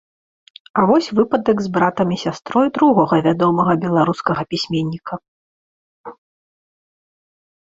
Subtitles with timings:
[0.79, 5.21] А вось выпадак з братам і сястрой другога вядомага беларускага пісьменніка.